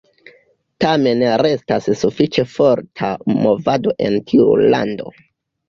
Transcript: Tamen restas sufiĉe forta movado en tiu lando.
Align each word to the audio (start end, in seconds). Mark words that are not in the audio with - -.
Tamen 0.85 1.21
restas 1.47 1.91
sufiĉe 2.01 2.47
forta 2.55 3.13
movado 3.37 3.97
en 4.09 4.21
tiu 4.33 4.51
lando. 4.77 5.17